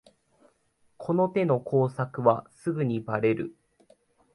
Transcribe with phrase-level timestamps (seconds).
[0.97, 3.55] この手の工作はすぐにバレる